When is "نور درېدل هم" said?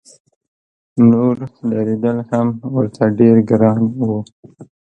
1.09-2.47